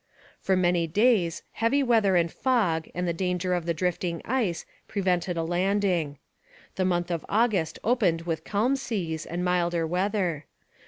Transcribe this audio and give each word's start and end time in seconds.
For 0.39 0.55
many 0.57 0.87
days 0.87 1.43
heavy 1.51 1.83
weather 1.83 2.15
and 2.15 2.31
fog 2.31 2.87
and 2.95 3.07
the 3.07 3.13
danger 3.13 3.53
of 3.53 3.67
the 3.67 3.73
drifting 3.75 4.19
ice 4.25 4.65
prevented 4.87 5.37
a 5.37 5.43
landing. 5.43 6.17
The 6.73 6.85
month 6.85 7.11
of 7.11 7.23
August 7.29 7.77
opened 7.83 8.21
with 8.23 8.43
calm 8.43 8.75
seas 8.75 9.27
and 9.27 9.45
milder 9.45 9.85
weather. 9.85 10.47